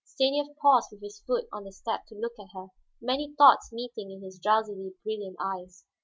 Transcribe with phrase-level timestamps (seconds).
[0.03, 2.69] Stanief paused with his foot on the step to look at her,
[2.99, 5.85] many thoughts meeting in his drowsily brilliant eyes.